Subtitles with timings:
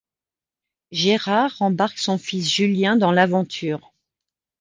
[0.89, 3.93] Gérard embarque son fils Julien dans l'aventure.